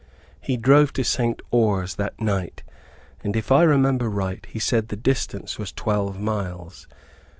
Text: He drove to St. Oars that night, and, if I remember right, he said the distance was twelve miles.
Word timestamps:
He 0.39 0.57
drove 0.57 0.93
to 0.93 1.03
St. 1.03 1.39
Oars 1.51 1.93
that 1.97 2.19
night, 2.19 2.63
and, 3.23 3.35
if 3.35 3.51
I 3.51 3.61
remember 3.61 4.09
right, 4.09 4.43
he 4.49 4.57
said 4.57 4.87
the 4.87 4.95
distance 4.95 5.59
was 5.59 5.71
twelve 5.71 6.19
miles. 6.19 6.87